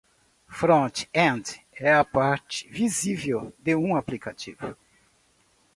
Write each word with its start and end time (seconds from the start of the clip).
Front-end 0.49 1.59
é 1.73 1.93
a 1.93 2.03
parte 2.03 2.67
visível 2.69 3.53
de 3.59 3.75
um 3.75 3.95
aplicativo. 3.95 4.75